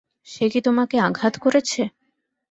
সে 0.27 0.45
কি 0.51 0.59
তোমাকে 0.61 0.95
আঘাত 0.99 1.33
করেছে? 1.37 1.81